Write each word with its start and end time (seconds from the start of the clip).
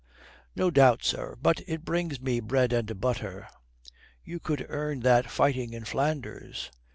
"No 0.55 0.71
doubt, 0.71 1.03
sir. 1.03 1.35
But 1.39 1.61
it 1.67 1.85
brings 1.85 2.19
me 2.19 2.39
bread 2.39 2.73
and 2.73 2.99
butter." 2.99 3.47
"You 4.23 4.39
could 4.39 4.65
earn 4.67 5.01
that 5.01 5.29
fighting 5.29 5.73
in 5.73 5.85
Flanders." 5.85 6.71